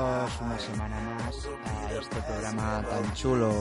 Bienvenidos 0.00 0.40
una 0.40 0.58
semana 0.58 1.00
más 1.00 1.48
a 1.66 1.92
este 1.92 2.22
programa 2.22 2.82
tan 2.88 3.12
chulo, 3.12 3.52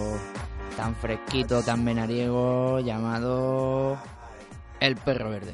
tan 0.77 0.95
fresquito, 0.95 1.61
tan 1.63 1.83
venariego 1.83 2.79
llamado 2.79 3.97
El 4.79 4.95
Perro 4.95 5.31
Verde. 5.31 5.53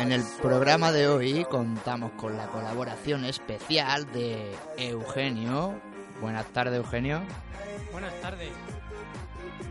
En 0.00 0.10
el 0.12 0.24
programa 0.42 0.90
de 0.90 1.06
hoy 1.06 1.46
contamos 1.48 2.10
con 2.12 2.36
la 2.36 2.48
colaboración 2.48 3.24
especial 3.24 4.10
de 4.12 4.56
Eugenio. 4.76 5.80
Buenas 6.20 6.46
tardes, 6.46 6.78
Eugenio. 6.78 7.22
Buenas 7.92 8.20
tardes. 8.20 8.50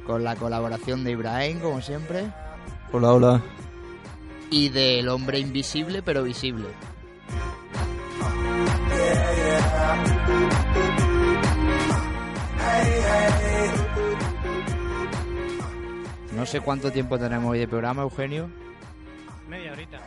Con 0.06 0.24
la 0.24 0.36
colaboración 0.36 1.04
de 1.04 1.12
Ibrahim, 1.12 1.60
como 1.60 1.82
siempre. 1.82 2.32
Hola, 2.92 3.14
hola. 3.14 3.42
Y 4.52 4.70
del 4.70 5.10
hombre 5.10 5.40
invisible, 5.40 6.02
pero 6.04 6.24
visible. 6.24 6.68
No 16.36 16.46
sé 16.46 16.62
cuánto 16.62 16.92
tiempo 16.92 17.18
tenemos 17.18 17.52
hoy 17.52 17.60
de 17.60 17.68
programa, 17.68 18.04
Eugenio. 18.04 18.50
Media 19.50 19.72
horita. 19.72 20.00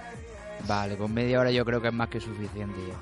Vale, 0.67 0.97
con 0.97 1.13
media 1.13 1.41
hora 1.41 1.51
yo 1.51 1.65
creo 1.65 1.81
que 1.81 1.89
es 1.89 1.95
más 1.95 2.09
que 2.09 2.21
suficiente 2.21 2.79
ya. 2.87 2.95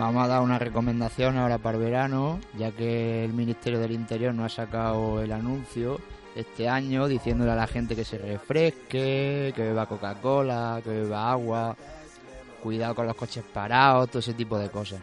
Vamos 0.00 0.24
a 0.24 0.28
dar 0.28 0.40
una 0.40 0.58
recomendación 0.58 1.36
ahora 1.36 1.58
para 1.58 1.76
el 1.76 1.84
verano, 1.84 2.40
ya 2.56 2.70
que 2.70 3.22
el 3.22 3.34
Ministerio 3.34 3.78
del 3.78 3.92
Interior 3.92 4.34
no 4.34 4.46
ha 4.46 4.48
sacado 4.48 5.20
el 5.20 5.30
anuncio 5.30 6.00
este 6.34 6.70
año 6.70 7.06
diciéndole 7.06 7.50
a 7.50 7.54
la 7.54 7.66
gente 7.66 7.94
que 7.94 8.06
se 8.06 8.16
refresque, 8.16 9.52
que 9.54 9.62
beba 9.62 9.84
Coca-Cola, 9.84 10.80
que 10.82 10.88
beba 10.88 11.30
agua, 11.30 11.76
cuidado 12.62 12.94
con 12.94 13.06
los 13.06 13.14
coches 13.14 13.44
parados, 13.52 14.08
todo 14.08 14.20
ese 14.20 14.32
tipo 14.32 14.56
de 14.58 14.70
cosas. 14.70 15.00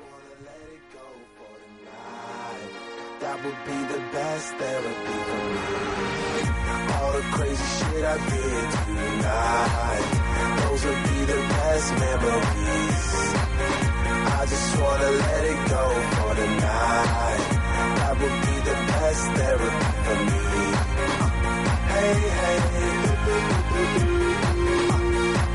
Just 14.49 14.80
wanna 14.81 15.11
let 15.11 15.43
it 15.52 15.59
go 15.69 15.83
for 16.15 16.31
the 16.35 16.47
night. 16.47 17.43
That 17.99 18.13
would 18.19 18.37
be 18.47 18.55
the 18.69 18.75
best 18.89 19.23
therapy 19.37 19.89
for 20.05 20.17
me. 20.27 20.41
Hey, 21.91 22.13
hey. 22.39 22.59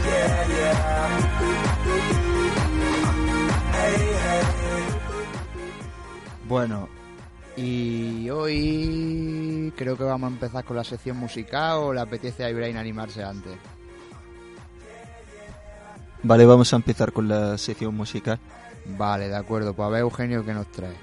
Yeah, 0.08 0.48
yeah. 0.56 1.08
Hey, 3.72 4.02
hey. 4.24 4.44
Bueno, 6.48 6.88
y 7.56 8.28
hoy 8.30 9.72
creo 9.76 9.96
que 9.96 10.04
vamos 10.04 10.28
a 10.30 10.32
empezar 10.34 10.64
con 10.64 10.76
la 10.76 10.84
sección 10.84 11.16
musical 11.16 11.78
o 11.78 11.92
le 11.92 12.00
apetece 12.00 12.44
a 12.44 12.50
Ibrahim 12.50 12.76
animarse 12.76 13.24
antes. 13.24 13.56
Vale, 16.24 16.46
vamos 16.46 16.72
a 16.72 16.76
empezar 16.76 17.12
con 17.12 17.26
la 17.26 17.58
sección 17.58 17.94
musical. 17.96 18.38
Vale, 18.84 19.28
de 19.28 19.36
acuerdo, 19.36 19.74
pues 19.74 19.86
a 19.86 19.90
ver 19.90 20.00
Eugenio 20.00 20.44
qué 20.44 20.52
nos 20.54 20.66
trae. 20.72 20.96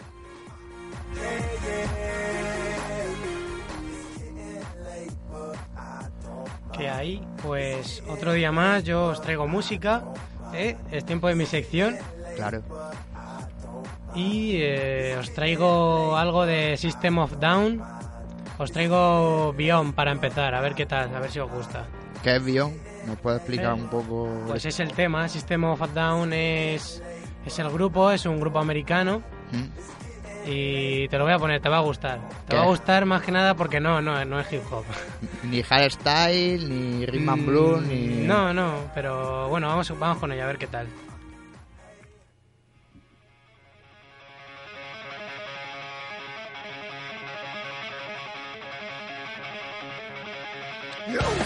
Que 6.73 6.89
hay, 6.89 7.21
pues 7.43 8.03
otro 8.07 8.33
día 8.33 8.51
más 8.51 8.83
yo 8.83 9.07
os 9.07 9.21
traigo 9.21 9.47
música. 9.47 10.03
¿eh? 10.53 10.77
Es 10.91 11.05
tiempo 11.05 11.27
de 11.27 11.35
mi 11.35 11.45
sección. 11.45 11.97
Claro. 12.35 12.61
Y 14.15 14.57
eh, 14.61 15.15
os 15.19 15.33
traigo 15.33 16.15
algo 16.15 16.45
de 16.45 16.77
System 16.77 17.17
of 17.17 17.37
Down. 17.39 17.83
Os 18.57 18.71
traigo 18.71 19.53
Beyond 19.53 19.93
para 19.93 20.11
empezar, 20.11 20.53
a 20.53 20.61
ver 20.61 20.75
qué 20.75 20.85
tal, 20.85 21.15
a 21.15 21.19
ver 21.19 21.31
si 21.31 21.39
os 21.39 21.49
gusta. 21.49 21.85
¿Qué 22.23 22.35
es 22.35 22.43
Bion? 22.43 22.73
¿Nos 23.07 23.17
puede 23.17 23.37
explicar 23.37 23.77
Eh, 23.77 23.81
un 23.81 23.89
poco? 23.89 24.29
Pues 24.47 24.65
es 24.65 24.79
el 24.81 24.91
tema, 24.91 25.27
System 25.29 25.63
of 25.63 25.81
Down 25.93 26.33
es, 26.33 27.01
es 27.45 27.59
el 27.59 27.69
grupo, 27.69 28.11
es 28.11 28.25
un 28.25 28.39
grupo 28.39 28.59
americano. 28.59 29.21
¿Mm? 29.51 29.63
Y 30.51 31.07
te 31.09 31.17
lo 31.17 31.25
voy 31.25 31.33
a 31.33 31.37
poner, 31.37 31.61
te 31.61 31.69
va 31.69 31.77
a 31.77 31.81
gustar. 31.81 32.19
Te 32.47 32.51
¿Qué? 32.51 32.55
va 32.55 32.63
a 32.63 32.65
gustar 32.67 33.05
más 33.05 33.21
que 33.21 33.31
nada 33.31 33.55
porque 33.55 33.79
no, 33.79 34.01
no, 34.01 34.23
no 34.25 34.39
es 34.39 34.51
hip 34.51 34.61
hop. 34.71 34.83
Ni 35.43 35.61
hardstyle, 35.61 36.67
ni 36.69 37.05
rhythm 37.05 37.29
and 37.29 37.45
blues, 37.45 37.81
ni... 37.85 38.23
Mm, 38.23 38.27
No, 38.27 38.53
no, 38.53 38.73
pero 38.95 39.47
bueno, 39.49 39.67
vamos, 39.67 39.91
vamos 39.99 40.17
con 40.17 40.31
ello, 40.31 40.43
a 40.43 40.47
ver 40.47 40.57
qué 40.57 40.67
tal. 40.67 40.87
Barbarisms 51.07 51.38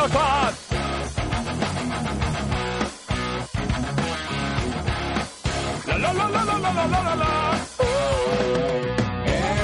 goes 0.00 0.16
on. 0.16 0.54
La 5.86 5.96
la 5.96 6.12
la 6.12 6.26
la 6.28 6.42
la 6.44 6.56
la 6.58 6.84
la 6.92 7.00
la 7.08 7.14
la. 7.22 7.32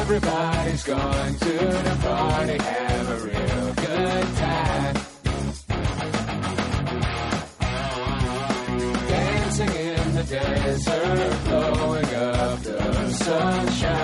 Everybody's 0.00 0.84
going 0.84 1.34
to 1.44 1.54
the 1.86 1.96
party, 2.02 2.58
have 2.58 3.08
a 3.08 3.18
real 3.28 3.66
good 3.84 4.26
time. 4.44 4.96
Dancing 9.08 9.74
in 9.88 10.14
the 10.16 10.24
desert, 10.24 11.44
blowing 11.46 12.14
up 12.14 12.62
the 12.62 13.10
sunshine. 13.12 13.95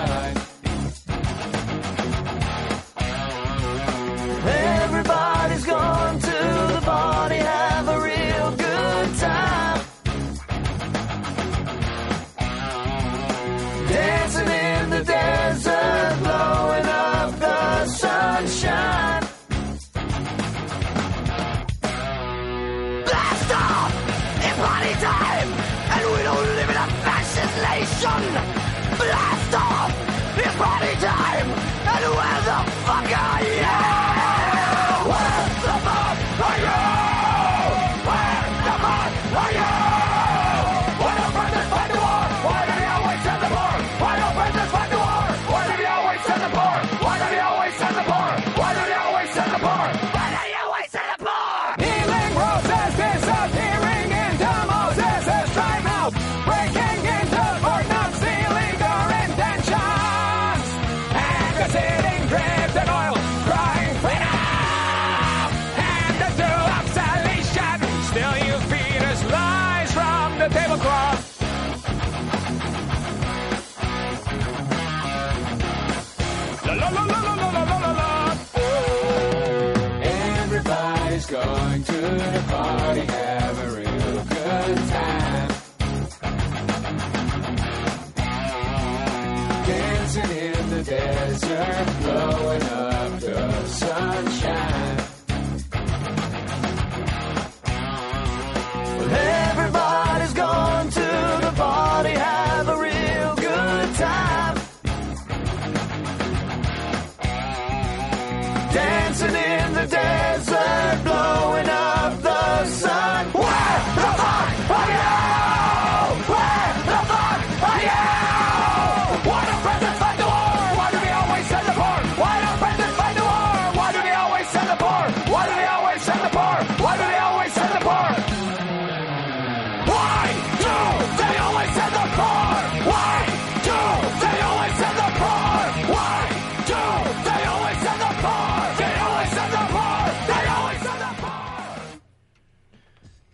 to 82.03 82.09
the 82.09 82.43
party. 82.49 83.22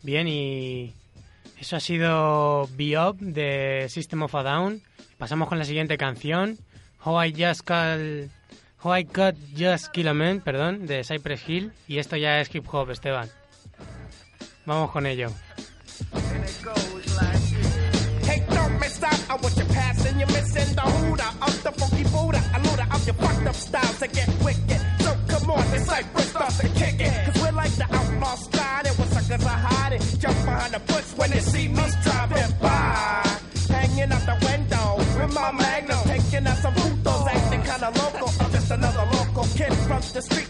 Bien, 0.10 0.28
y 0.28 0.92
eso 1.60 1.76
ha 1.76 1.80
sido 1.80 2.68
Biop 2.76 3.20
de 3.20 3.86
System 3.90 4.24
of 4.24 4.34
a 4.34 4.42
Down. 4.42 4.82
Pasamos 5.20 5.48
con 5.48 5.60
la 5.60 5.66
siguiente 5.66 6.00
canción, 6.00 6.58
How 7.06 7.26
I 7.26 7.32
Just 7.38 7.62
Call... 7.62 8.32
How 8.84 8.98
I 8.98 9.06
Cut 9.06 9.36
Just 9.56 9.90
Kill 9.90 10.08
a 10.08 10.16
Man, 10.16 10.42
perdón, 10.42 10.88
de 10.88 11.04
Cypress 11.04 11.48
Hill. 11.48 11.74
Y 11.88 12.00
esto 12.00 12.18
ya 12.18 12.42
es 12.42 12.50
hip 12.56 12.66
hop, 12.72 12.90
Esteban. 12.90 13.30
Vamos 14.66 14.90
con 14.90 15.06
ello. 15.06 15.30
if 29.32 29.46
I 29.46 29.50
hide 29.50 29.94
it. 29.94 30.02
Jump 30.20 30.38
behind 30.46 30.74
the 30.74 30.80
bush 30.80 31.08
when 31.16 31.30
they 31.32 31.40
see 31.40 31.68
me 31.68 31.84
driving 32.04 32.52
by. 32.62 33.40
Hanging 33.70 34.12
out 34.12 34.26
the 34.26 34.38
window 34.46 34.98
with 34.98 35.34
my 35.34 35.52
magnum, 35.52 36.00
taking 36.06 36.48
out 36.48 36.58
some 36.58 36.74
putos, 36.74 37.28
acting 37.28 37.64
kinda 37.64 37.90
local. 38.02 38.30
I'm 38.40 38.52
just 38.52 38.72
another 38.72 39.06
local 39.18 39.46
kid 39.56 39.74
from 39.88 40.02
the 40.14 40.22
street. 40.22 40.49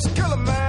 just 0.00 0.14
kill 0.14 0.32
a 0.32 0.36
man. 0.36 0.67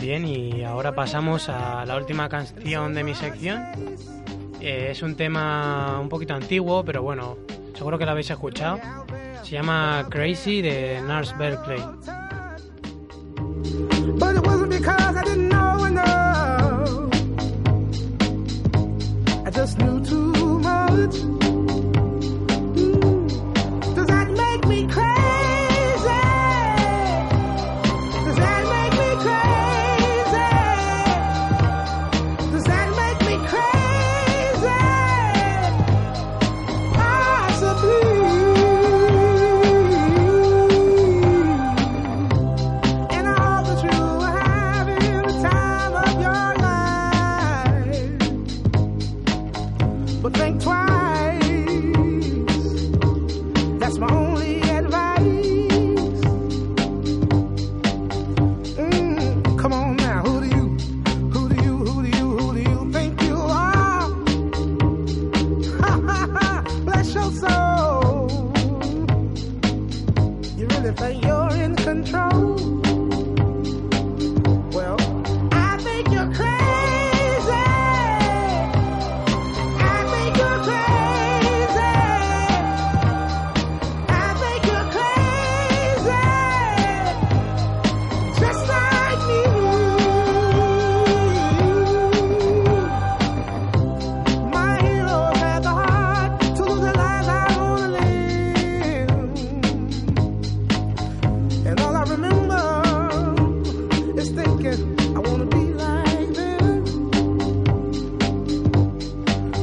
Bien, 0.00 0.26
y 0.26 0.62
ahora 0.64 0.94
pasamos 0.94 1.48
a 1.48 1.84
la 1.86 1.96
última 1.96 2.28
canción 2.28 2.92
de 2.92 3.04
mi 3.04 3.14
sección. 3.14 3.62
Eh, 4.60 4.88
es 4.90 5.02
un 5.02 5.14
tema 5.16 5.98
un 5.98 6.08
poquito 6.08 6.34
antiguo, 6.34 6.84
pero 6.84 7.02
bueno, 7.02 7.38
seguro 7.74 7.98
que 7.98 8.04
lo 8.04 8.10
habéis 8.10 8.30
escuchado. 8.30 8.78
Se 9.42 9.52
llama 9.52 10.06
Crazy 10.10 10.60
de 10.60 11.00
Nars 11.00 11.36
Berkeley. 11.38 11.80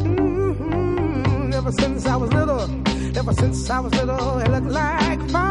Mm-hmm. 0.04 1.72
since 1.72 2.06
I 2.08 2.16
was 2.16 2.34
little, 2.34 2.62
ever 3.18 3.34
since 3.34 3.70
I 3.70 3.80
was 3.80 3.94
little, 3.94 4.40
it 4.40 4.50
looked 4.50 4.68
like 4.68 5.30
fun. 5.30 5.51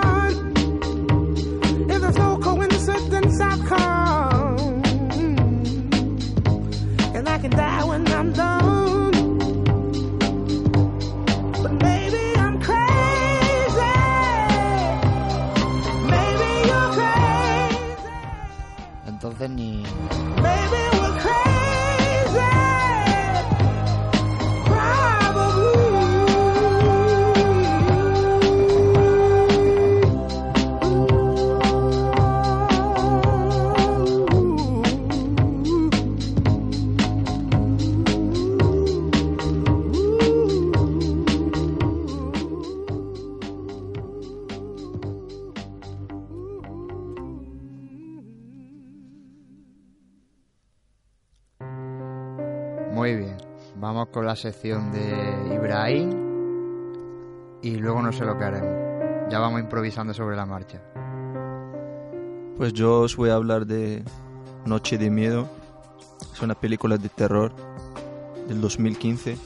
The 19.40 19.49
you. 19.49 19.79
Muy 53.00 53.16
bien. 53.16 53.38
Vamos 53.76 54.09
con 54.09 54.26
la 54.26 54.37
sección 54.37 54.92
de 54.92 55.54
Ibrahim 55.54 56.11
y 57.62 57.76
luego 57.76 58.02
no 58.02 58.12
sé 58.12 58.26
lo 58.26 58.37
que 58.37 58.45
haremos. 58.45 59.30
Ya 59.30 59.38
vamos 59.38 59.62
improvisando 59.62 60.12
sobre 60.12 60.37
la 60.37 60.45
marcha. 60.45 60.83
Pues 62.59 62.75
yo 62.75 63.00
os 63.00 63.16
voy 63.16 63.30
a 63.30 63.37
hablar 63.37 63.64
de 63.64 64.04
Noche 64.66 64.99
de 64.99 65.09
Miedo. 65.09 65.49
Es 66.30 66.42
una 66.42 66.54
película 66.54 66.99
de 66.99 67.09
terror 67.09 67.52
del 68.47 68.61
2015. 68.61 69.38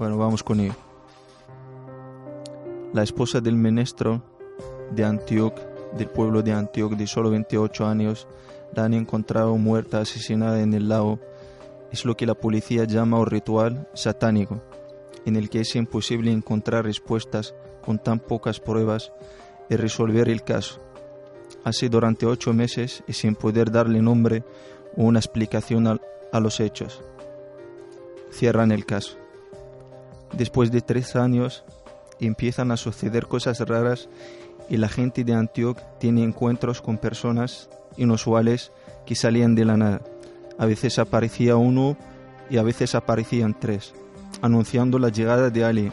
Bueno, 0.00 0.18
vamos 0.18 0.42
con 0.42 0.58
ello. 0.58 0.74
La 2.92 3.04
esposa 3.04 3.40
del 3.40 3.54
menestro 3.54 4.22
de 4.90 5.04
Antioch, 5.04 5.54
del 5.96 6.08
pueblo 6.08 6.42
de 6.42 6.52
Antioch 6.52 6.94
de 6.94 7.06
solo 7.06 7.30
28 7.30 7.86
años, 7.86 8.26
la 8.74 8.84
han 8.84 8.94
encontrado 8.94 9.56
muerta, 9.56 10.00
asesinada 10.00 10.60
en 10.60 10.74
el 10.74 10.88
lago. 10.88 11.18
Es 11.90 12.04
lo 12.04 12.16
que 12.16 12.26
la 12.26 12.34
policía 12.34 12.84
llama 12.84 13.18
un 13.18 13.26
ritual 13.26 13.88
satánico, 13.94 14.62
en 15.24 15.36
el 15.36 15.48
que 15.50 15.60
es 15.60 15.74
imposible 15.76 16.30
encontrar 16.30 16.84
respuestas 16.84 17.54
con 17.84 17.98
tan 17.98 18.18
pocas 18.18 18.60
pruebas 18.60 19.12
y 19.70 19.76
resolver 19.76 20.28
el 20.28 20.42
caso. 20.42 20.80
Así 21.64 21.88
durante 21.88 22.26
ocho 22.26 22.52
meses 22.52 23.02
y 23.06 23.12
sin 23.12 23.34
poder 23.34 23.70
darle 23.70 24.02
nombre 24.02 24.44
o 24.96 25.04
una 25.04 25.18
explicación 25.18 25.86
a, 25.86 26.00
a 26.32 26.40
los 26.40 26.60
hechos. 26.60 27.02
Cierran 28.30 28.72
el 28.72 28.84
caso. 28.84 29.16
Después 30.32 30.70
de 30.70 30.80
tres 30.80 31.16
años 31.16 31.64
empiezan 32.20 32.70
a 32.70 32.76
suceder 32.76 33.26
cosas 33.26 33.60
raras 33.60 34.08
y 34.68 34.76
la 34.76 34.88
gente 34.88 35.24
de 35.24 35.34
Antioch 35.34 35.78
tiene 35.98 36.22
encuentros 36.22 36.82
con 36.82 36.98
personas 36.98 37.68
inusuales 37.96 38.72
que 39.04 39.14
salían 39.14 39.54
de 39.54 39.64
la 39.64 39.76
nada. 39.76 40.02
A 40.58 40.66
veces 40.66 40.98
aparecía 40.98 41.56
uno 41.56 41.96
y 42.50 42.58
a 42.58 42.62
veces 42.62 42.94
aparecían 42.94 43.58
tres, 43.58 43.94
anunciando 44.42 44.98
la 44.98 45.08
llegada 45.08 45.50
de 45.50 45.64
alguien. 45.64 45.92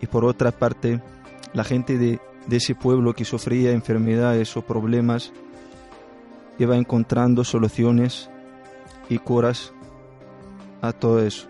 Y 0.00 0.06
por 0.06 0.24
otra 0.24 0.50
parte, 0.50 1.00
la 1.52 1.64
gente 1.64 1.98
de, 1.98 2.20
de 2.46 2.56
ese 2.56 2.74
pueblo 2.74 3.14
que 3.14 3.24
sufría 3.24 3.72
enfermedades 3.72 4.56
o 4.56 4.62
problemas 4.62 5.32
iba 6.58 6.76
encontrando 6.76 7.44
soluciones 7.44 8.30
y 9.08 9.18
curas 9.18 9.72
a 10.82 10.92
todo 10.92 11.20
eso. 11.20 11.48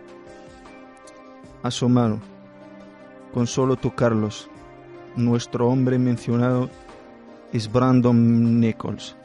A 1.62 1.70
su 1.70 1.88
mano, 1.88 2.20
con 3.32 3.46
solo 3.46 3.76
tocarlos, 3.76 4.48
nuestro 5.16 5.68
hombre 5.68 5.98
mencionado 5.98 6.70
es 7.52 7.71
Brandon 7.71 8.61
Nichols. 8.61 9.16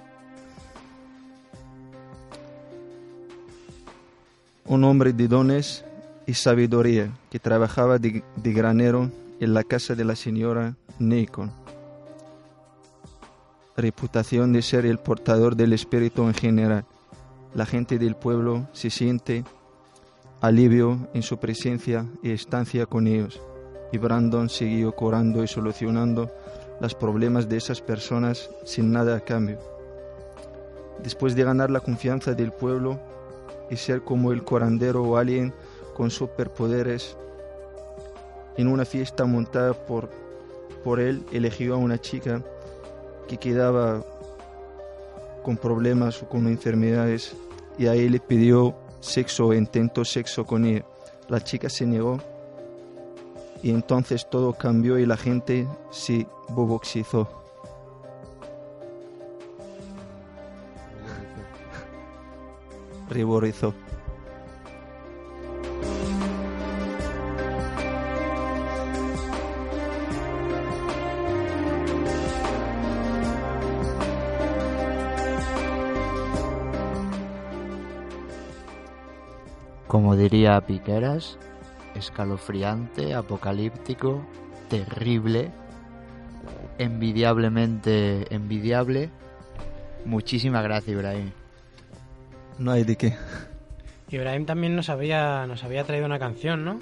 Un 4.65 4.83
hombre 4.83 5.13
de 5.13 5.27
dones 5.27 5.85
y 6.25 6.33
sabiduría 6.33 7.11
que 7.29 7.39
trabajaba 7.39 7.99
de, 7.99 8.23
de 8.35 8.53
granero 8.53 9.11
en 9.39 9.53
la 9.53 9.63
casa 9.63 9.95
de 9.95 10.05
la 10.05 10.15
señora 10.15 10.75
Nicol. 10.99 11.51
Reputación 13.77 14.53
de 14.53 14.61
ser 14.61 14.85
el 14.85 14.97
portador 14.97 15.55
del 15.55 15.73
espíritu 15.73 16.23
en 16.23 16.33
general. 16.33 16.85
La 17.53 17.65
gente 17.65 17.99
del 17.99 18.15
pueblo 18.15 18.67
se 18.71 18.89
siente 18.89 19.43
alivio 20.41 21.09
en 21.13 21.21
su 21.21 21.37
presencia 21.37 22.05
y 22.23 22.31
estancia 22.31 22.85
con 22.85 23.07
ellos. 23.07 23.41
Y 23.91 23.97
Brandon 23.97 24.49
siguió 24.49 24.93
curando 24.93 25.43
y 25.43 25.47
solucionando 25.47 26.31
los 26.79 26.95
problemas 26.95 27.47
de 27.47 27.57
esas 27.57 27.81
personas 27.81 28.49
sin 28.63 28.91
nada 28.91 29.17
a 29.17 29.19
cambio. 29.19 29.57
Después 31.03 31.35
de 31.35 31.43
ganar 31.43 31.69
la 31.69 31.79
confianza 31.79 32.33
del 32.33 32.51
pueblo 32.51 32.99
y 33.69 33.77
ser 33.77 34.01
como 34.01 34.31
el 34.31 34.43
curandero 34.43 35.03
o 35.03 35.17
alguien 35.17 35.53
con 35.93 36.11
superpoderes, 36.11 37.17
en 38.57 38.67
una 38.67 38.85
fiesta 38.85 39.25
montada 39.25 39.73
por, 39.73 40.09
por 40.83 40.99
él 40.99 41.23
eligió 41.31 41.75
a 41.75 41.77
una 41.77 41.99
chica 41.99 42.41
que 43.27 43.37
quedaba 43.37 44.03
con 45.43 45.57
problemas 45.57 46.21
o 46.23 46.29
con 46.29 46.47
enfermedades 46.47 47.35
y 47.77 47.87
a 47.87 47.95
él 47.95 48.13
le 48.13 48.19
pidió 48.19 48.75
sexo 48.99 49.47
o 49.47 49.53
intentó 49.53 50.05
sexo 50.05 50.45
con 50.45 50.65
ella. 50.65 50.85
La 51.27 51.43
chica 51.43 51.69
se 51.69 51.85
negó 51.85 52.19
y 53.65 53.71
entonces 53.71 54.29
todo 54.29 54.53
cambió 54.53 54.99
y 54.99 55.07
la 55.07 55.17
gente 55.17 55.67
se 55.89 56.27
boboxizó. 56.49 57.27
Riborizó. 63.09 63.73
Como 79.87 80.15
diría 80.15 80.61
Piqueras, 80.61 81.39
escalofriante, 82.05 83.13
apocalíptico, 83.13 84.25
terrible, 84.69 85.51
envidiablemente 86.77 88.33
envidiable. 88.33 89.09
Muchísimas 90.05 90.63
gracias, 90.63 90.93
Ibrahim. 90.93 91.31
No 92.59 92.71
hay 92.71 92.83
de 92.83 92.95
qué. 92.95 93.15
Ibrahim 94.09 94.45
también 94.45 94.75
nos 94.75 94.89
había, 94.89 95.45
nos 95.47 95.63
había 95.63 95.83
traído 95.83 96.05
una 96.05 96.19
canción, 96.19 96.63
¿no? 96.63 96.79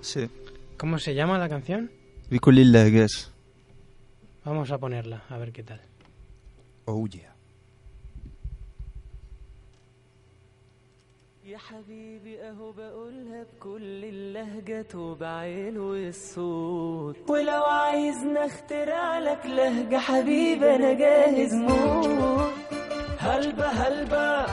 Sí. 0.00 0.28
¿Cómo 0.76 0.98
se 0.98 1.14
llama 1.14 1.38
la 1.38 1.48
canción? 1.48 1.90
Guess. 2.90 3.32
Vamos 4.44 4.70
a 4.70 4.78
ponerla, 4.78 5.22
a 5.28 5.38
ver 5.38 5.52
qué 5.52 5.62
tal. 5.62 5.80
Oh 6.84 7.06
yeah. 7.06 7.31
يا 11.52 11.58
حبيبي 11.58 12.40
اهو 12.42 12.72
بقولها 12.72 13.42
بكل 13.42 14.04
اللهجات 14.04 14.94
وبعين 14.94 15.78
والصوت. 15.78 17.16
ولو 17.30 17.62
عايزنا 17.64 18.46
اخترع 18.46 19.18
لك 19.18 19.46
لهجة 19.46 19.96
حبيبي 19.98 20.74
أنا 20.74 20.92
جاهز 20.92 21.54
موت. 21.54 22.52
هلبة 23.18 23.66
هلبة 23.66 24.46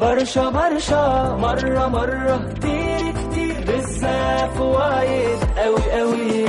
برشا 0.00 0.48
برشا 0.50 1.36
مرة 1.40 1.88
مرة 1.88 2.52
كتير 2.52 3.12
كتير 3.12 3.64
بالزاف 3.66 4.60
وايد 4.60 5.38
قوي 5.58 5.90
قوي 5.92 6.44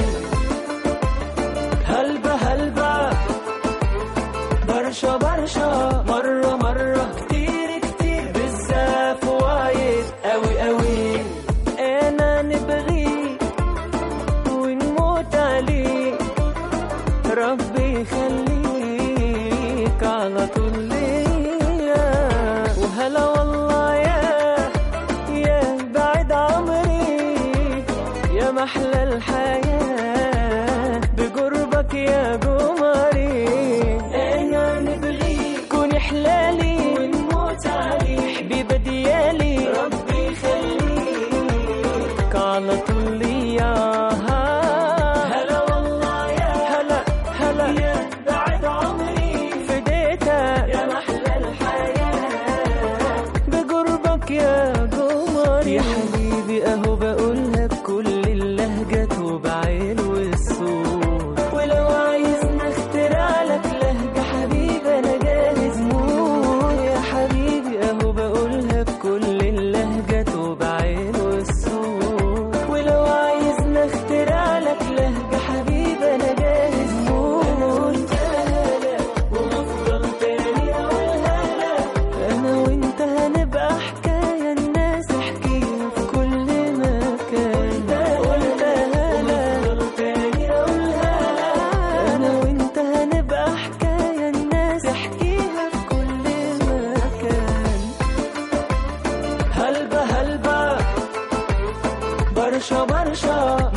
সবার 102.61 103.07
সব 103.15 103.70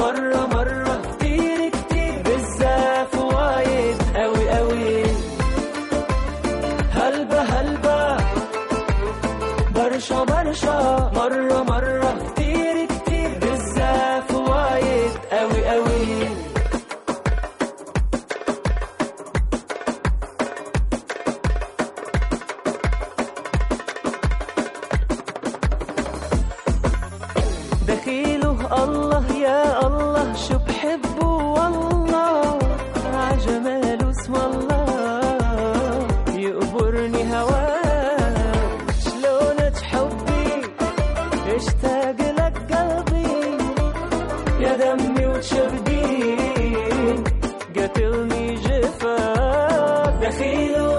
protegido 50.24 50.93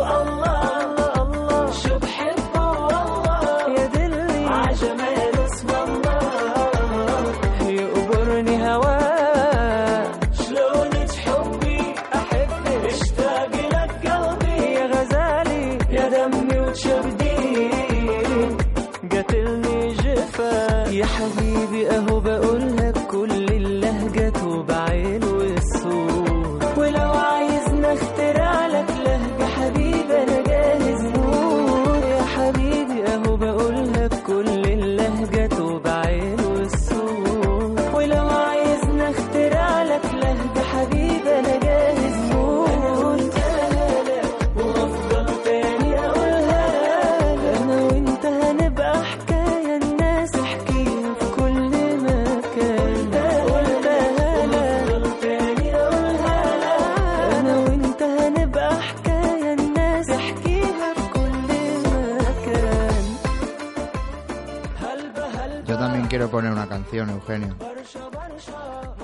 poner 66.35 66.51
una 66.51 66.67
canción, 66.67 67.09
Eugenio. 67.11 67.55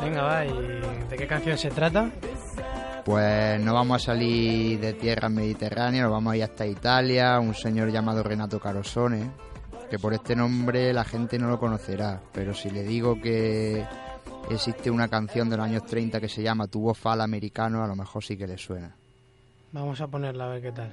Venga, 0.02 0.22
va, 0.22 0.46
¿y 0.46 0.82
de 1.10 1.16
qué 1.18 1.26
canción 1.26 1.58
se 1.58 1.70
trata? 1.70 2.12
Pues 3.06 3.58
no 3.62 3.74
vamos 3.74 4.02
a 4.02 4.06
salir 4.08 4.78
de 4.82 4.92
tierras 4.92 5.32
mediterráneas, 5.32 6.04
nos 6.04 6.12
vamos 6.12 6.34
a 6.34 6.36
ir 6.36 6.44
hasta 6.44 6.66
Italia, 6.66 7.40
un 7.40 7.56
señor 7.56 7.90
llamado 7.90 8.22
Renato 8.22 8.60
Carosone, 8.60 9.32
que 9.90 9.98
por 9.98 10.14
este 10.14 10.36
nombre 10.36 10.92
la 10.92 11.06
gente 11.06 11.40
no 11.40 11.48
lo 11.48 11.58
conocerá, 11.58 12.22
pero 12.34 12.54
si 12.54 12.70
le 12.70 12.84
digo 12.84 13.16
que 13.22 13.86
existe 14.50 14.92
una 14.92 15.08
canción 15.08 15.50
de 15.50 15.56
los 15.56 15.66
años 15.66 15.86
30 15.86 16.20
que 16.20 16.28
se 16.28 16.44
llama 16.44 16.68
Tuvo 16.68 16.94
fal 16.94 17.22
americano, 17.22 17.82
a 17.82 17.88
lo 17.88 17.96
mejor 17.96 18.26
sí 18.26 18.36
que 18.36 18.46
le 18.46 18.58
suena. 18.58 18.94
Vamos 19.72 20.02
a 20.02 20.08
ponerla 20.08 20.48
a 20.48 20.50
ver 20.50 20.62
qué 20.64 20.72
tal. 20.74 20.92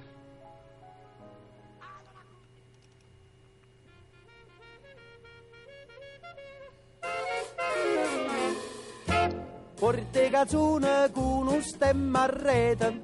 Porte 9.79 10.29
cazzone 10.29 11.09
con 11.13 11.47
un 11.47 11.63
stemma 11.63 12.25
a 12.25 12.27
rete 12.27 13.01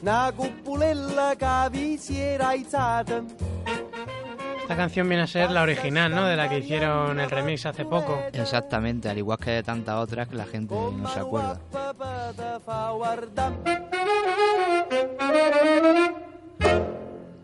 Una 0.00 0.32
cupulella 0.34 1.34
che 1.36 1.70
vi 1.70 1.96
si 1.96 2.18
era 2.18 2.48
alzata 2.48 3.22
Esta 4.60 4.76
canción 4.76 5.08
viene 5.08 5.22
a 5.22 5.26
ser 5.26 5.50
la 5.50 5.62
original, 5.62 6.12
¿no? 6.12 6.24
De 6.24 6.34
la 6.36 6.48
que 6.48 6.58
hicieron 6.58 7.20
el 7.20 7.30
remix 7.30 7.66
hace 7.66 7.84
poco. 7.84 8.18
Exactamente, 8.32 9.10
al 9.10 9.18
igual 9.18 9.36
que 9.38 9.50
de 9.50 9.62
tantas 9.62 9.96
otras 9.96 10.26
que 10.26 10.36
la 10.36 10.46
gente 10.46 10.74
no 10.74 11.06
se 11.06 11.20
acuerda. 11.20 11.60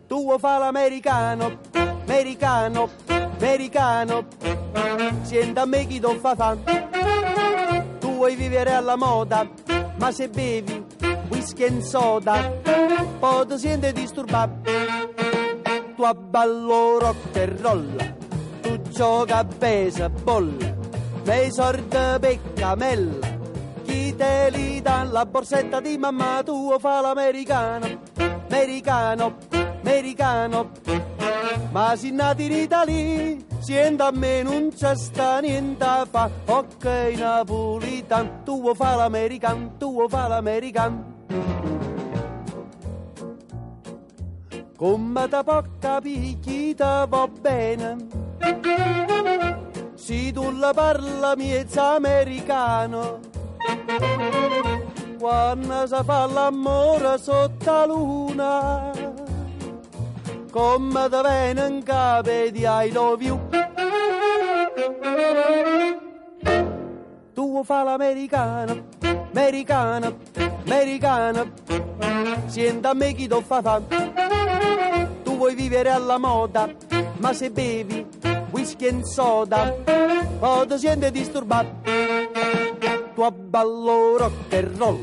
Te 0.09 0.38
fa 0.38 0.59
l'americano, 0.59 1.59
americano, 2.07 2.88
americano 3.37 4.25
Senta 5.23 5.62
a 5.62 5.66
me 5.66 5.87
chi 5.87 6.01
fa 6.21 6.57
Tu 6.57 7.00
vuoi 8.21 8.37
vivere 8.37 8.75
alla 8.75 8.97
moda, 8.97 9.49
ma 9.97 10.13
se 10.13 10.29
bevi 10.29 10.85
whisky 11.31 11.65
e 11.65 11.81
soda 11.81 12.53
Poi 13.19 13.47
ti 13.47 13.59
senti 13.59 13.93
disturbato. 13.93 14.71
Tu 15.97 16.03
abballo 16.03 16.99
rock 16.99 17.35
e 17.37 17.57
roll 17.59 17.97
Tu 18.61 18.79
gioca 18.91 19.39
a 19.39 19.45
baseball 19.45 20.55
Nei 21.25 21.51
sordi 21.51 21.97
peccamella. 22.21 23.39
Chi 23.85 24.15
te 24.15 24.49
li 24.51 24.83
dà 24.83 25.03
la 25.05 25.25
borsetta 25.25 25.81
di 25.81 25.97
mamma 25.97 26.43
Tu 26.45 26.79
fa 26.79 27.01
l'americano, 27.01 28.01
americano, 28.49 29.37
americano. 29.81 30.71
Ma 31.71 31.97
si 31.97 32.11
nati 32.11 32.45
in 32.45 32.53
Italia 32.53 33.50
Sienta 33.61 34.07
a 34.07 34.11
me 34.11 34.42
non 34.42 34.70
c'è 34.75 34.96
sta 34.96 35.40
niente 35.40 35.85
fa. 36.11 36.31
Ok 36.46 36.85
napolitan 37.16 38.42
Tu 38.44 38.61
vuoi 38.61 38.75
fa 38.75 38.96
l'americano, 38.96 39.73
tu 39.79 39.92
vuoi 39.92 40.09
fa 40.09 40.29
l'americano 40.29 41.18
Come 44.77 45.29
da 45.29 45.44
poca 45.44 46.01
picchita 46.01 47.05
va 47.05 47.29
bene? 47.29 47.96
Se 49.94 50.33
tu 50.33 50.51
la 50.57 50.73
parla 50.73 51.37
miezza 51.37 51.96
americano. 51.96 53.20
Quando 55.18 55.87
si 55.87 56.03
fa 56.03 56.25
l'amore 56.25 57.18
sotto 57.18 57.70
la 57.70 57.85
luna 57.85 58.89
Come 60.51 61.09
da 61.09 61.23
viene 61.23 61.67
in 61.69 61.83
capo 61.85 62.29
di 62.29 62.65
I 62.67 62.91
love 62.91 63.23
you 63.23 63.39
Tu 67.33 67.63
fa 67.63 67.85
l'americano, 67.85 68.89
americano, 69.33 70.17
americano 70.65 71.53
Senta 72.47 72.91
a 72.91 72.95
me 72.95 73.13
chi 73.13 73.29
ti 73.29 73.43
fa 73.47 73.63
fa. 73.63 73.81
Tu 75.23 75.37
vuoi 75.37 75.55
vivere 75.55 75.91
alla 75.91 76.19
moda, 76.19 76.69
ma 77.19 77.33
se 77.33 77.51
bevi 77.51 78.05
whisky 78.51 78.87
e 78.87 79.05
soda 79.05 79.73
Poi 80.41 80.67
ti 80.67 80.79
senti 80.79 81.11
disturbato. 81.13 81.69
Tu 83.15 83.23
abballo 83.23 84.17
rock 84.17 84.53
and 84.53 84.77
roll 84.79 84.99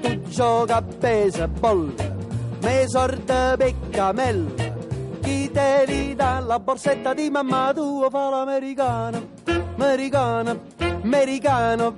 Tu 0.00 0.22
gioca 0.28 0.76
a 0.76 0.82
baseball 0.82 2.11
Me 2.62 2.84
sorte 2.86 3.54
peccamella 3.58 4.50
Chi 5.20 5.50
te 5.50 5.84
li 5.86 6.14
dà 6.14 6.40
la 6.40 6.58
borsetta 6.58 7.12
di 7.12 7.28
mamma 7.28 7.72
tua 7.74 8.08
fa 8.08 8.28
l'americano 8.30 9.30
Americano, 9.82 10.60
americano. 11.02 11.96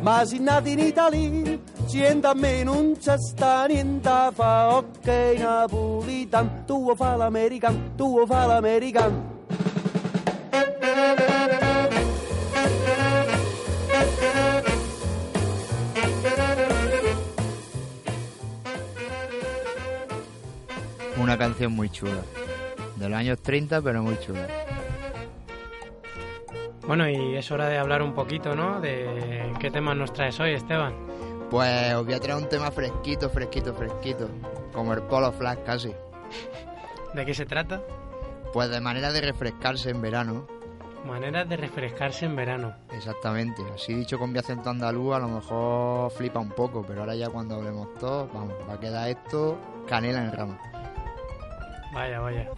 Ma 0.00 0.24
si 0.24 0.38
nati 0.38 0.72
in 0.72 0.78
Italia 0.78 1.58
Sienta 1.86 2.30
a 2.30 2.34
me 2.34 2.62
non 2.62 2.96
c'è 2.98 3.18
sta 3.18 3.66
niente 3.66 4.30
fa. 4.32 4.76
Ok 4.76 5.06
napolitan 5.38 6.64
Tu 6.64 6.94
fa 6.94 7.16
l'americano, 7.16 7.92
tu 7.94 8.24
fa 8.26 8.46
l'americano 8.46 9.37
Una 21.28 21.36
canción 21.36 21.72
muy 21.72 21.90
chula. 21.90 22.22
De 22.96 23.06
los 23.06 23.18
años 23.18 23.38
30, 23.42 23.82
pero 23.82 24.02
muy 24.02 24.18
chula. 24.18 24.48
Bueno, 26.86 27.06
y 27.06 27.36
es 27.36 27.50
hora 27.50 27.68
de 27.68 27.76
hablar 27.76 28.00
un 28.00 28.14
poquito, 28.14 28.56
¿no? 28.56 28.80
De 28.80 29.52
qué 29.60 29.70
temas 29.70 29.94
nos 29.94 30.10
traes 30.14 30.40
hoy, 30.40 30.54
Esteban. 30.54 30.94
Pues 31.50 31.92
os 31.92 32.06
voy 32.06 32.14
a 32.14 32.18
traer 32.18 32.38
un 32.38 32.48
tema 32.48 32.70
fresquito, 32.70 33.28
fresquito, 33.28 33.74
fresquito. 33.74 34.30
Como 34.72 34.94
el 34.94 35.02
Polo 35.02 35.30
Flash 35.30 35.58
casi. 35.66 35.92
¿De 37.12 37.26
qué 37.26 37.34
se 37.34 37.44
trata? 37.44 37.82
Pues 38.54 38.70
de 38.70 38.80
manera 38.80 39.12
de 39.12 39.20
refrescarse 39.20 39.90
en 39.90 40.00
verano. 40.00 40.46
Maneras 41.06 41.46
de 41.46 41.58
refrescarse 41.58 42.24
en 42.24 42.36
verano. 42.36 42.74
Exactamente. 42.90 43.62
Así 43.74 43.92
dicho 43.92 44.18
con 44.18 44.32
mi 44.32 44.38
acento 44.38 44.70
andaluz, 44.70 45.14
a 45.14 45.18
lo 45.18 45.28
mejor 45.28 46.10
flipa 46.10 46.40
un 46.40 46.52
poco, 46.52 46.82
pero 46.88 47.00
ahora 47.00 47.14
ya 47.14 47.28
cuando 47.28 47.56
hablemos 47.56 47.94
todos, 47.98 48.32
vamos, 48.32 48.54
va 48.66 48.72
a 48.72 48.80
quedar 48.80 49.10
esto 49.10 49.58
canela 49.86 50.24
en 50.24 50.32
rama. 50.32 50.58
Vaya, 51.92 52.20
vaya. 52.20 52.48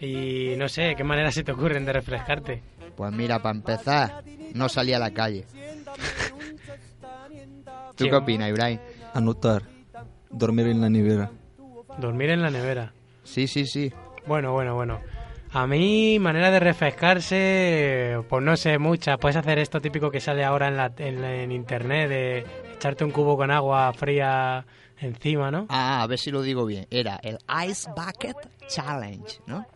Y 0.00 0.54
no 0.56 0.68
sé, 0.68 0.94
¿qué 0.96 1.04
maneras 1.04 1.34
se 1.34 1.44
te 1.44 1.52
ocurren 1.52 1.84
de 1.84 1.92
refrescarte? 1.92 2.62
Pues 2.96 3.12
mira, 3.12 3.40
para 3.40 3.56
empezar, 3.56 4.22
no 4.54 4.68
salí 4.68 4.92
a 4.92 4.98
la 4.98 5.12
calle. 5.12 5.44
¿Tú 7.96 8.04
qué 8.04 8.14
opinas, 8.14 8.48
Ibrahim? 8.48 8.78
Anotar. 9.14 9.62
Dormir 10.30 10.68
en 10.68 10.80
la 10.80 10.88
nevera. 10.88 11.30
Dormir 11.98 12.30
en 12.30 12.42
la 12.42 12.50
nevera. 12.50 12.92
Sí, 13.24 13.46
sí, 13.46 13.66
sí. 13.66 13.92
Bueno, 14.26 14.52
bueno, 14.52 14.74
bueno. 14.74 15.00
A 15.52 15.66
mí, 15.66 16.18
manera 16.18 16.50
de 16.50 16.60
refrescarse, 16.60 18.18
pues 18.28 18.44
no 18.44 18.56
sé 18.56 18.78
muchas. 18.78 19.16
Puedes 19.18 19.36
hacer 19.36 19.58
esto 19.58 19.80
típico 19.80 20.10
que 20.10 20.20
sale 20.20 20.44
ahora 20.44 20.68
en, 20.68 20.76
la, 20.76 20.92
en, 20.98 21.24
en 21.24 21.52
internet 21.52 22.08
de 22.08 22.46
echarte 22.74 23.04
un 23.04 23.10
cubo 23.10 23.36
con 23.36 23.50
agua 23.50 23.92
fría 23.94 24.64
encima, 25.00 25.50
¿no? 25.50 25.66
Ah, 25.68 26.02
a 26.02 26.06
ver 26.06 26.18
si 26.18 26.30
lo 26.30 26.42
digo 26.42 26.64
bien. 26.66 26.86
Era 26.90 27.18
el 27.22 27.38
Ice 27.68 27.88
Bucket 27.96 28.36
Challenge, 28.68 29.40
¿no? 29.46 29.66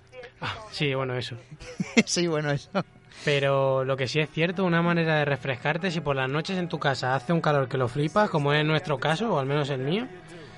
Ah, 0.41 0.55
sí, 0.71 0.95
bueno, 0.95 1.15
eso. 1.17 1.37
sí, 2.05 2.27
bueno, 2.27 2.51
eso. 2.51 2.71
Pero 3.25 3.85
lo 3.85 3.97
que 3.97 4.09
sí 4.09 4.19
es 4.21 4.31
cierto, 4.31 4.65
una 4.65 4.83
manera 4.83 5.17
de 5.17 5.25
refrescarte, 5.25 5.91
si 5.91 6.01
por 6.01 6.17
las 6.17 6.29
noches 6.29 6.59
en 6.59 6.69
tu 6.69 6.79
casa 6.79 7.15
hace 7.15 7.33
un 7.33 7.41
calor 7.41 7.69
que 7.69 7.77
lo 7.79 7.87
flipas, 7.89 8.29
como 8.31 8.53
es 8.53 8.65
nuestro 8.65 8.99
caso, 8.99 9.35
o 9.35 9.39
al 9.39 9.47
menos 9.47 9.71
el 9.71 9.81
mío, 9.81 10.09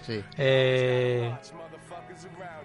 Sí. 0.07 0.23
eh, 0.39 1.35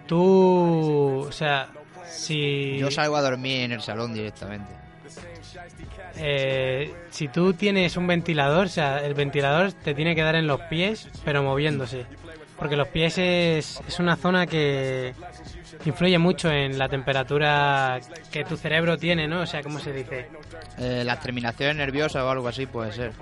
tú, 0.06 1.24
o 1.28 1.32
sea, 1.32 1.68
si... 2.08 2.78
Yo 2.78 2.90
salgo 2.90 3.16
a 3.16 3.22
dormir 3.22 3.62
en 3.62 3.72
el 3.72 3.80
salón 3.82 4.12
directamente. 4.14 4.72
Eh, 6.16 6.92
si 7.10 7.28
tú 7.28 7.52
tienes 7.54 7.96
un 7.96 8.06
ventilador, 8.06 8.66
o 8.66 8.68
sea, 8.68 8.98
el 8.98 9.14
ventilador 9.14 9.72
te 9.72 9.94
tiene 9.94 10.14
que 10.14 10.22
dar 10.22 10.34
en 10.34 10.46
los 10.46 10.60
pies, 10.62 11.08
pero 11.24 11.42
moviéndose. 11.42 12.06
Porque 12.58 12.76
los 12.76 12.88
pies 12.88 13.16
es, 13.16 13.80
es 13.88 13.98
una 13.98 14.16
zona 14.16 14.46
que 14.46 15.14
influye 15.84 16.18
mucho 16.18 16.50
en 16.50 16.78
la 16.78 16.88
temperatura 16.88 18.00
que 18.30 18.44
tu 18.44 18.56
cerebro 18.56 18.98
tiene, 18.98 19.26
¿no? 19.26 19.40
O 19.40 19.46
sea, 19.46 19.62
¿cómo 19.62 19.78
se 19.78 19.92
dice? 19.92 20.28
Eh, 20.78 21.02
las 21.04 21.20
terminaciones 21.20 21.76
nerviosas 21.76 22.22
o 22.22 22.30
algo 22.30 22.48
así 22.48 22.66
puede 22.66 22.92
ser. 22.92 23.12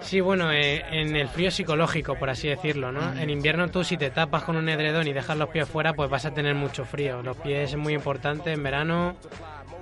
Sí, 0.00 0.20
bueno, 0.20 0.52
eh, 0.52 0.84
en 0.90 1.16
el 1.16 1.28
frío 1.28 1.50
psicológico, 1.50 2.16
por 2.16 2.30
así 2.30 2.48
decirlo, 2.48 2.92
¿no? 2.92 3.14
En 3.18 3.30
invierno 3.30 3.68
tú 3.68 3.84
si 3.84 3.96
te 3.96 4.10
tapas 4.10 4.44
con 4.44 4.56
un 4.56 4.68
edredón 4.68 5.06
y 5.06 5.12
dejas 5.12 5.36
los 5.36 5.48
pies 5.48 5.68
fuera, 5.68 5.94
pues 5.94 6.10
vas 6.10 6.26
a 6.26 6.32
tener 6.32 6.54
mucho 6.54 6.84
frío. 6.84 7.22
Los 7.22 7.36
pies 7.38 7.70
es 7.70 7.76
muy 7.76 7.94
importante 7.94 8.52
en 8.52 8.62
verano 8.62 9.16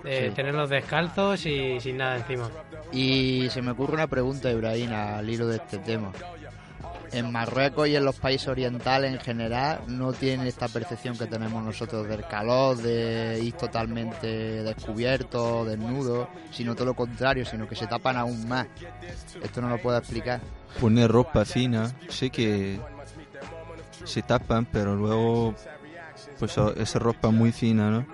eh, 0.05 0.27
Sí. 0.29 0.35
tenerlos 0.35 0.71
descalzos 0.71 1.45
y 1.47 1.81
sin 1.81 1.97
nada 1.99 2.17
encima. 2.17 2.51
Y 2.93 3.49
se 3.51 3.63
me 3.63 3.71
ocurre 3.73 3.95
una 3.95 4.07
pregunta, 4.07 4.51
Ibrahim, 4.51 4.93
al 4.93 5.29
hilo 5.29 5.47
de 5.47 5.57
este 5.57 5.79
tema. 5.79 6.13
En 7.13 7.31
Marruecos 7.31 7.89
y 7.89 7.95
en 7.97 8.07
los 8.07 8.17
países 8.19 8.49
orientales 8.49 9.13
en 9.13 9.21
general 9.21 9.81
no 9.87 10.15
tienen 10.15 10.47
esta 10.47 10.67
percepción 10.69 11.17
que 11.19 11.27
tenemos 11.27 11.63
nosotros 11.63 12.09
del 12.09 12.27
calor, 12.27 12.79
de 12.79 13.39
ir 13.43 13.53
totalmente 13.53 14.27
descubierto, 14.63 15.67
desnudo, 15.67 16.29
sino 16.51 16.75
todo 16.75 16.87
lo 16.87 16.95
contrario, 16.95 17.45
sino 17.45 17.69
que 17.69 17.77
se 17.77 17.87
tapan 17.87 18.17
aún 18.17 18.49
más. 18.49 18.67
Esto 19.43 19.61
no 19.61 19.69
lo 19.69 19.77
puedo 19.77 19.99
explicar. 19.99 20.41
Poner 20.81 21.11
ropa 21.11 21.45
fina, 21.45 21.93
sé 22.09 22.31
que 22.31 22.81
se 24.05 24.23
tapan, 24.23 24.65
pero 24.65 24.97
luego 24.97 25.55
pues 26.39 26.57
esa 26.77 26.99
ropa 26.99 27.29
muy 27.31 27.53
fina, 27.53 27.91
¿no? 27.91 28.07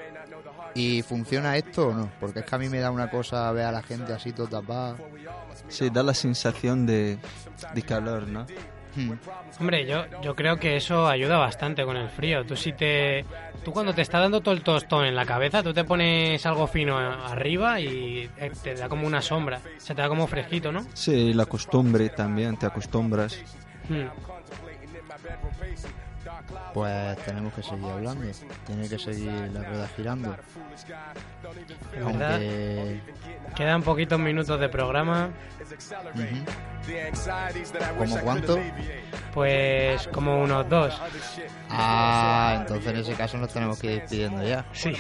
¿Y 0.79 1.03
funciona 1.03 1.57
esto 1.57 1.88
o 1.88 1.93
no? 1.93 2.09
Porque 2.21 2.38
es 2.38 2.45
que 2.45 2.55
a 2.55 2.59
mí 2.59 2.69
me 2.69 2.79
da 2.79 2.93
una 2.93 3.11
cosa 3.11 3.51
ver 3.51 3.64
a 3.64 3.73
la 3.73 3.83
gente 3.83 4.12
así 4.12 4.33
todo 4.33 4.47
tapada. 4.47 4.95
Sí, 5.67 5.91
da 5.91 6.05
la 6.05 6.14
sensación 6.14 6.87
de, 6.87 7.19
de 7.75 7.83
calor, 7.83 8.29
¿no? 8.29 8.47
Hmm. 8.95 9.14
Hombre, 9.59 9.85
yo, 9.87 10.05
yo 10.23 10.37
creo 10.37 10.57
que 10.57 10.77
eso 10.77 11.09
ayuda 11.09 11.37
bastante 11.37 11.85
con 11.85 11.97
el 11.97 12.09
frío. 12.09 12.47
Tú 12.47 12.55
si 12.55 12.75
te, 12.75 13.25
tú 13.64 13.73
cuando 13.73 13.93
te 13.93 14.03
está 14.03 14.21
dando 14.21 14.41
todo 14.41 14.55
el 14.55 14.62
tostón 14.62 15.05
en 15.05 15.17
la 15.17 15.27
cabeza, 15.27 15.64
tú 15.64 15.75
te 15.75 15.83
pones 15.83 16.47
algo 16.47 16.69
fino 16.69 16.97
arriba 16.97 17.81
y 17.81 18.31
eh, 18.37 18.53
te 18.62 18.75
da 18.77 18.88
como 18.88 19.05
una 19.05 19.21
sombra. 19.21 19.61
O 19.77 19.81
sea, 19.81 19.97
te 19.97 20.03
da 20.03 20.09
como 20.09 20.29
fresquito, 20.29 20.71
¿no? 20.71 20.87
Sí, 20.95 21.35
la 21.35 21.47
costumbre 21.47 22.09
también, 22.11 22.57
te 22.57 22.67
acostumbras. 22.67 23.37
Hmm. 23.88 24.07
Pues 26.75 27.17
tenemos 27.25 27.53
que 27.55 27.63
seguir 27.63 27.87
hablando. 27.87 28.25
Tiene 28.67 28.89
que 28.89 28.99
seguir 28.99 29.33
la 29.53 29.63
rueda 29.63 29.89
girando. 29.97 30.37
Aunque... 32.03 33.01
quedan 33.57 33.83
poquitos 33.83 34.19
minutos 34.19 34.61
de 34.61 34.69
programa. 34.69 35.31
Ujú. 36.15 37.99
¿Cómo 37.99 38.21
cuánto? 38.21 38.59
Pues 39.35 40.09
como 40.09 40.43
unos 40.43 40.69
dos. 40.69 41.01
Ah, 41.71 42.59
entonces 42.61 42.93
en 42.93 42.97
ese 42.99 43.15
caso 43.15 43.37
nos 43.39 43.53
tenemos 43.53 43.79
que 43.79 43.95
ir 43.95 44.01
despidiendo 44.01 44.43
ya. 44.43 44.65
Sí. 44.73 44.93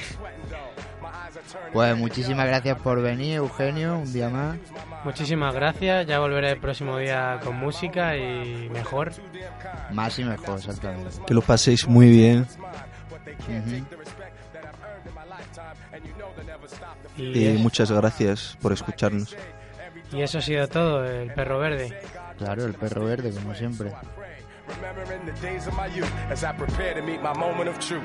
Pues 1.72 1.96
muchísimas 1.96 2.46
gracias 2.46 2.78
por 2.80 3.00
venir, 3.00 3.36
Eugenio, 3.36 3.98
un 3.98 4.12
día 4.12 4.28
más. 4.28 4.56
Muchísimas 5.04 5.54
gracias. 5.54 6.06
Ya 6.06 6.18
volveré 6.18 6.50
el 6.50 6.60
próximo 6.60 6.98
día 6.98 7.40
con 7.42 7.56
música 7.56 8.16
y 8.16 8.68
mejor. 8.70 9.12
Más 9.92 10.18
y 10.18 10.24
mejor, 10.24 10.58
exactamente. 10.58 11.16
Que 11.26 11.34
lo 11.34 11.42
paséis 11.42 11.86
muy 11.86 12.08
bien. 12.08 12.46
Y, 17.16 17.48
muchas 17.58 17.90
gracias 17.90 18.56
por 18.60 18.72
escucharnos. 18.72 19.36
y 20.12 20.22
eso 20.22 20.38
ha 20.38 20.42
sido 20.42 20.68
todo, 20.68 21.04
el 21.04 21.32
perro 21.34 21.58
verde. 21.58 22.00
Claro, 22.38 22.64
el 22.64 22.74
perro 22.74 23.04
verde, 23.04 23.32
como 23.32 23.54
siempre. 23.54 23.92
Remembering 24.68 25.24
the 25.24 25.32
days 25.40 25.66
of 25.66 25.74
my 25.74 25.86
youth 25.86 26.12
as 26.30 26.44
I 26.44 26.52
prepare 26.52 26.94
to 26.94 27.02
meet 27.02 27.22
my 27.22 27.32
moment 27.32 27.68
of 27.68 27.78
truth. 27.78 28.04